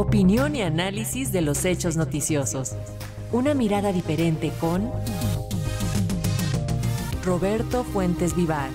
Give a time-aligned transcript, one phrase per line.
[0.00, 2.74] Opinión y análisis de los hechos noticiosos.
[3.32, 4.90] Una mirada diferente con
[7.22, 8.70] Roberto Fuentes Vivar.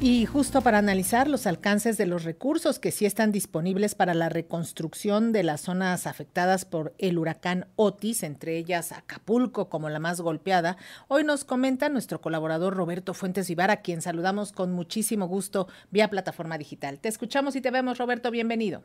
[0.00, 4.30] Y justo para analizar los alcances de los recursos que sí están disponibles para la
[4.30, 10.22] reconstrucción de las zonas afectadas por el huracán Otis, entre ellas Acapulco como la más
[10.22, 10.78] golpeada,
[11.08, 16.08] hoy nos comenta nuestro colaborador Roberto Fuentes Vivar, a quien saludamos con muchísimo gusto vía
[16.08, 17.00] plataforma digital.
[17.00, 18.82] Te escuchamos y te vemos, Roberto, bienvenido.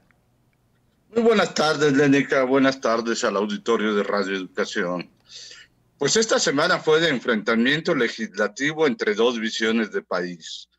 [1.13, 2.43] Muy buenas tardes, Lenica.
[2.43, 5.09] Buenas tardes al auditorio de Radio Educación.
[5.97, 10.69] Pues esta semana fue de enfrentamiento legislativo entre dos visiones de país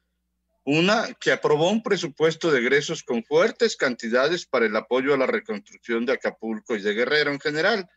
[0.64, 5.26] una que aprobó un presupuesto de egresos con fuertes cantidades para el apoyo a la
[5.26, 7.88] reconstrucción de Acapulco y de Guerrero en general.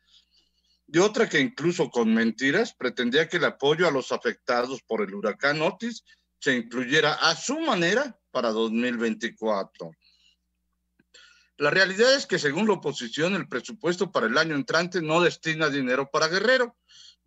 [0.88, 5.14] Y otra que incluso con mentiras pretendía que el apoyo a los afectados por el
[5.14, 6.04] huracán Otis
[6.40, 9.92] se incluyera a su manera para 2024.
[11.58, 15.70] La realidad es que según la oposición el presupuesto para el año entrante no destina
[15.70, 16.76] dinero para Guerrero.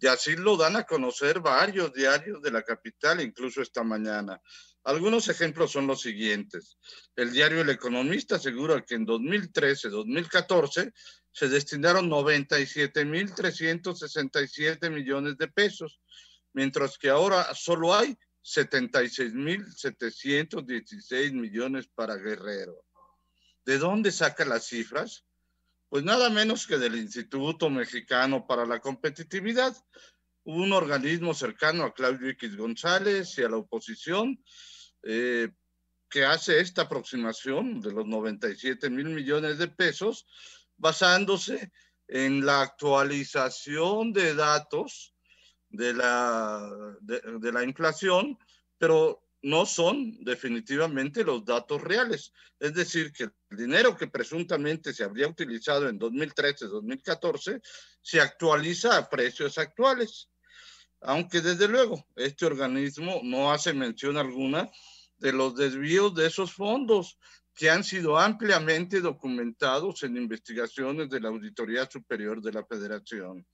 [0.00, 4.38] Y así lo dan a conocer varios diarios de la capital, incluso esta mañana.
[4.84, 6.76] Algunos ejemplos son los siguientes.
[7.16, 10.92] El diario El Economista asegura que en 2013-2014
[11.32, 16.00] se destinaron 97.367 millones de pesos,
[16.52, 18.14] mientras que ahora solo hay
[18.44, 22.84] 76.716 millones para Guerrero.
[23.68, 25.26] ¿De dónde saca las cifras?
[25.90, 29.76] Pues nada menos que del Instituto Mexicano para la Competitividad,
[30.44, 34.42] un organismo cercano a Claudio X González y a la oposición,
[35.02, 35.50] eh,
[36.08, 40.24] que hace esta aproximación de los 97 mil millones de pesos
[40.78, 41.70] basándose
[42.06, 45.14] en la actualización de datos
[45.68, 48.38] de la, de, la inflación,
[48.78, 52.32] pero no son definitivamente los datos reales.
[52.58, 57.60] Es decir, que el dinero que presuntamente se habría utilizado en 2013-2014
[58.02, 60.28] se actualiza a precios actuales.
[61.00, 64.68] Aunque desde luego este organismo no hace mención alguna
[65.18, 67.18] de los desvíos de esos fondos
[67.54, 73.44] que han sido ampliamente documentados en investigaciones de la Auditoría Superior de la Federación.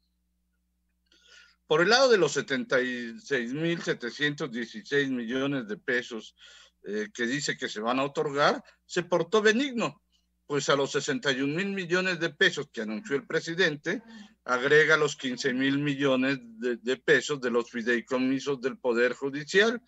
[1.67, 6.37] Por el lado de los 76.716 millones de pesos
[6.85, 10.03] eh, que dice que se van a otorgar, se portó benigno,
[10.47, 14.03] pues a los 61 mil millones de pesos que anunció el presidente,
[14.45, 19.81] agrega los 15 mil millones de, de pesos de los fideicomisos del Poder Judicial,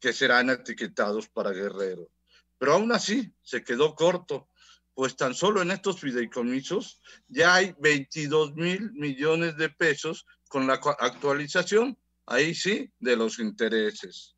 [0.00, 2.08] que serán etiquetados para Guerrero.
[2.56, 4.48] Pero aún así se quedó corto,
[4.98, 10.74] pues tan solo en estos fideicomisos ya hay 22 mil millones de pesos con la
[10.74, 14.34] actualización, ahí sí, de los intereses.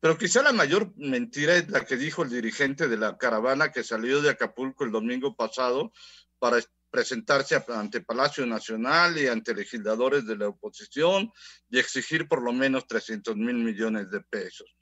[0.00, 3.84] Pero quizá la mayor mentira es la que dijo el dirigente de la caravana que
[3.84, 5.92] salió de Acapulco el domingo pasado
[6.38, 6.56] para
[6.90, 11.30] presentarse ante Palacio Nacional y ante legisladores de la oposición
[11.68, 14.74] y exigir por lo menos 300 mil millones de pesos.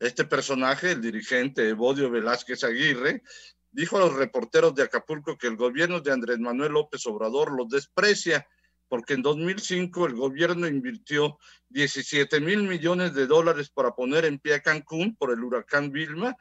[0.00, 3.22] Este personaje, el dirigente Evodio Velázquez Aguirre,
[3.70, 7.68] dijo a los reporteros de Acapulco que el gobierno de Andrés Manuel López Obrador los
[7.68, 8.46] desprecia
[8.88, 14.54] porque en 2005 el gobierno invirtió 17 mil millones de dólares para poner en pie
[14.54, 16.36] a Cancún por el huracán Vilma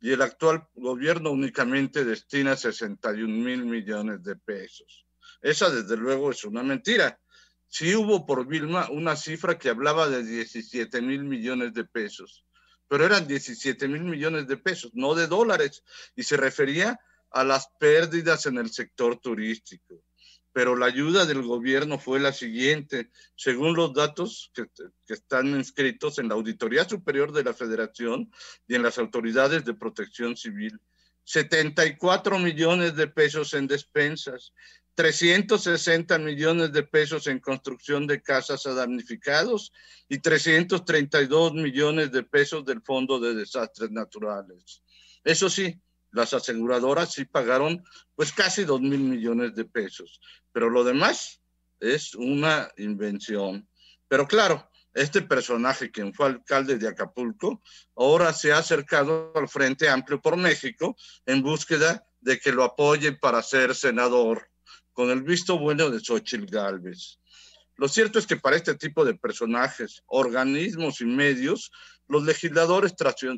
[0.00, 5.06] y el actual gobierno únicamente destina 61 mil millones de pesos.
[5.40, 7.18] Esa desde luego es una mentira.
[7.68, 12.44] Sí hubo por Vilma una cifra que hablaba de 17 mil millones de pesos,
[12.88, 15.82] pero eran 17 mil millones de pesos, no de dólares,
[16.14, 20.02] y se refería a las pérdidas en el sector turístico
[20.56, 23.10] pero la ayuda del gobierno fue la siguiente.
[23.34, 24.64] Según los datos que,
[25.06, 28.32] están inscritos en la Auditoría Superior de la Federación
[28.66, 30.80] y en las autoridades de protección civil,
[31.24, 34.54] 74 millones de pesos en despensas,
[34.96, 39.70] 360 millones de pesos en construcción de casas a damnificados
[40.08, 44.82] y 332 millones de pesos del Fondo de Desastres Naturales.
[45.22, 45.78] Eso sí,
[46.12, 47.84] las aseguradoras sí pagaron
[48.14, 50.18] pues casi dos mil millones de pesos,
[50.50, 51.42] pero lo demás
[51.78, 53.68] es una invención.
[54.08, 57.62] Pero claro, este personaje, quien fue alcalde de Acapulco,
[57.96, 63.18] ahora se ha acercado al Frente Amplio por México en búsqueda de que lo apoyen
[63.20, 64.48] para ser senador,
[64.96, 67.20] con el visto bueno de Xochitl Gálvez.
[67.76, 71.70] Lo cierto es que para este tipo de personajes, organismos y medios,
[72.08, 72.94] los legisladores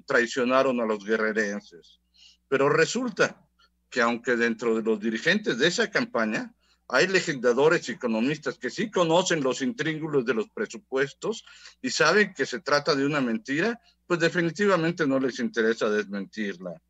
[0.07, 1.99] traicionaron a los guerrerenses.
[2.47, 3.45] Pero resulta
[3.91, 6.55] que aunque dentro de los dirigentes de esa campaña
[6.87, 11.45] hay legisladores y economistas que sí conocen los intríngulos de los presupuestos
[11.83, 16.81] y saben que se trata de una mentira, pues definitivamente no les interesa desmentirla.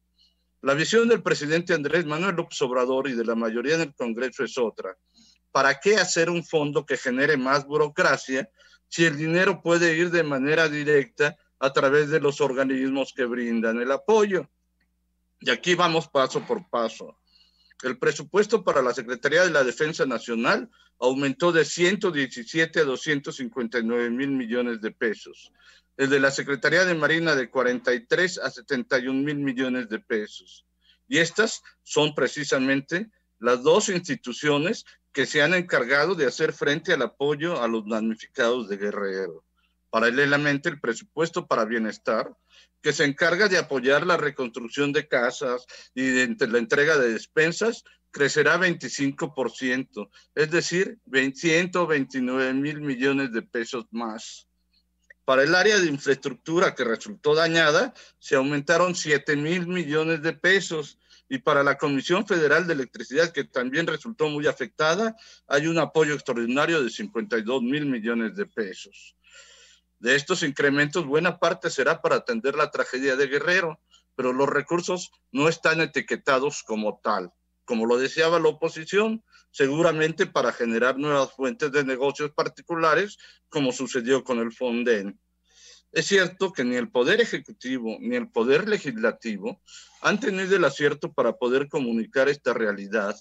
[0.60, 4.58] La visión del presidente Andrés Manuel López Obrador y de la mayoría del Congreso es
[4.58, 4.96] otra.
[5.52, 8.50] ¿Para qué hacer un fondo que genere más burocracia
[8.88, 13.80] si el dinero puede ir de manera directa a través de los organismos que brindan
[13.80, 14.50] el apoyo?
[15.38, 17.16] Y aquí vamos paso por paso.
[17.84, 20.68] El presupuesto para la Secretaría de la Defensa Nacional
[20.98, 25.52] aumentó de 117 a 259 mil millones de pesos.
[25.98, 30.64] El de la Secretaría de Marina de 43 a 71 mil millones de pesos.
[31.08, 33.10] Y estas son precisamente
[33.40, 38.68] las dos instituciones que se han encargado de hacer frente al apoyo a los damnificados
[38.68, 39.44] de Guerrero.
[39.90, 42.32] Paralelamente, el presupuesto para bienestar
[42.80, 47.82] que se encarga de apoyar la reconstrucción de casas y de la entrega de despensas,
[48.12, 54.47] crecerá 25%, es decir, 129 mil millones de pesos más.
[55.28, 60.98] Para el área de infraestructura que resultó dañada, se aumentaron 7 mil millones de pesos.
[61.28, 65.16] Y para la Comisión Federal de Electricidad, que también resultó muy afectada,
[65.46, 69.16] hay un apoyo extraordinario de 52 mil millones de pesos.
[69.98, 73.78] De estos incrementos, buena parte será para atender la tragedia de Guerrero,
[74.16, 77.34] pero los recursos no están etiquetados como tal.
[77.66, 79.22] Como lo deseaba la oposición,
[79.58, 83.18] seguramente para generar nuevas fuentes de negocios particulares,
[83.48, 85.18] como sucedió con el Fonden.
[85.90, 89.60] Es cierto que ni el Poder Ejecutivo ni el Poder Legislativo
[90.00, 93.16] han tenido el acierto para poder comunicar esta realidad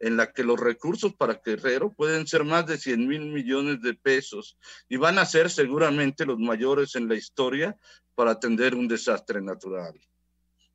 [0.00, 3.94] en la que los recursos para Guerrero pueden ser más de 100 mil millones de
[3.94, 4.58] pesos
[4.88, 7.76] y van a ser seguramente los mayores en la historia
[8.16, 9.94] para atender un desastre natural.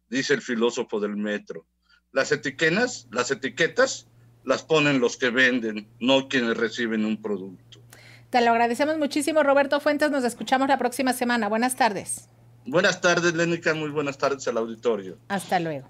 [0.08, 1.68] Dice el filósofo del metro.
[2.14, 4.08] Las etiquetas, las etiquetas
[4.46, 7.80] las ponen los que venden, no quienes reciben un producto.
[8.30, 10.12] Te lo agradecemos muchísimo, Roberto Fuentes.
[10.12, 11.48] Nos escuchamos la próxima semana.
[11.48, 12.30] Buenas tardes.
[12.66, 13.74] Buenas tardes, Lénica.
[13.74, 15.18] Muy buenas tardes al auditorio.
[15.28, 15.88] Hasta luego.